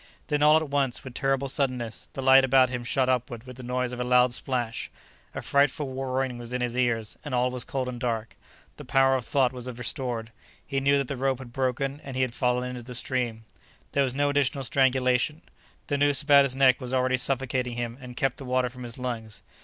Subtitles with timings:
[0.29, 3.61] Then all at once, with terrible suddenness, the light about him shot upward with the
[3.61, 4.89] noise of a loud splash;
[5.35, 8.35] a frightful roaring was in his ears, and all was cold and dark.
[8.77, 10.31] The power of thought was restored;
[10.65, 13.45] he knew that the rope had broken and he had fallen into the stream.
[13.91, 15.43] There was no additional strangulation;
[15.85, 18.97] the noose about his neck was already suffocating him and kept the water from his
[18.97, 19.43] lungs.